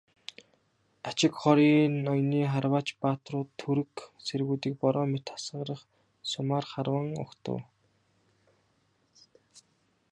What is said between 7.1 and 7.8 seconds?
угтав.